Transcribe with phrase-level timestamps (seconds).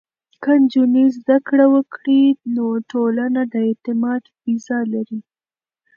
[0.43, 2.23] که نجونې زده کړه وکړي،
[2.55, 5.19] نو ټولنه د اعتماد فضا لري.